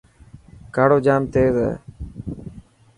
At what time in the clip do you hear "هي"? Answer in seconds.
1.65-1.71